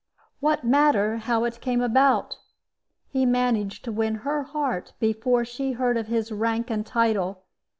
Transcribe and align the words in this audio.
What 0.39 0.63
matter 0.63 1.17
how 1.17 1.43
it 1.43 1.61
came 1.61 1.79
about? 1.79 2.39
He 3.11 3.23
managed 3.23 3.83
to 3.85 3.91
win 3.91 4.15
her 4.25 4.41
heart 4.41 4.93
before 4.99 5.45
she 5.45 5.73
heard 5.73 5.95
of 5.95 6.07
his 6.07 6.31
rank 6.31 6.71
and 6.71 6.83
title. 6.83 7.43